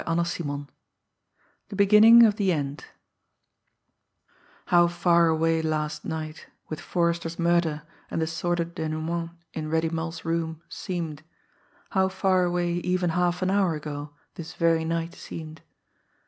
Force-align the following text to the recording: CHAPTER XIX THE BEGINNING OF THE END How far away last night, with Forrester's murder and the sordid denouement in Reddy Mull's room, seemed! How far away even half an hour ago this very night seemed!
CHAPTER 0.03 0.23
XIX 0.25 0.63
THE 1.69 1.75
BEGINNING 1.75 2.23
OF 2.23 2.35
THE 2.37 2.51
END 2.51 2.85
How 4.65 4.87
far 4.87 5.27
away 5.27 5.61
last 5.61 6.05
night, 6.05 6.47
with 6.69 6.81
Forrester's 6.81 7.37
murder 7.37 7.83
and 8.09 8.19
the 8.19 8.25
sordid 8.25 8.73
denouement 8.73 9.29
in 9.53 9.69
Reddy 9.69 9.89
Mull's 9.89 10.25
room, 10.25 10.63
seemed! 10.69 11.21
How 11.91 12.09
far 12.09 12.45
away 12.45 12.77
even 12.77 13.11
half 13.11 13.43
an 13.43 13.51
hour 13.51 13.75
ago 13.75 14.09
this 14.33 14.55
very 14.55 14.85
night 14.85 15.13
seemed! 15.13 15.61